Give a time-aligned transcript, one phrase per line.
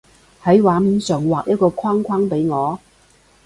[0.43, 2.79] 喺畫面上畫一個框框畀我